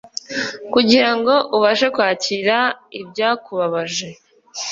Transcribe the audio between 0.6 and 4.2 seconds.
kugira ngo ubashe kwakira ibyakubabaje